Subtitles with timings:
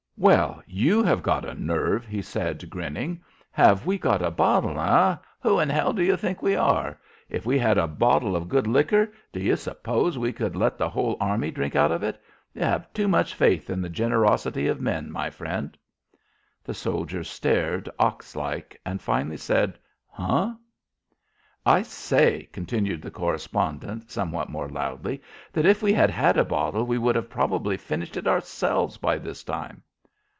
[0.17, 3.23] "Well, you have got a nerve," he said grinning.
[3.49, 5.15] "Have we got a bottle, eh!
[5.39, 6.99] Who in h do you think we are?
[7.27, 10.89] If we had a bottle of good licker, do you suppose we could let the
[10.89, 12.21] whole army drink out of it?
[12.53, 15.75] You have too much faith in the generosity of men, my friend!"
[16.63, 20.53] The soldier stared, ox like, and finally said, "Huh?"
[21.65, 25.19] "I say," continued the correspondent, somewhat more loudly,
[25.51, 29.17] "that if we had had a bottle we would have probably finished it ourselves by
[29.17, 29.81] this time."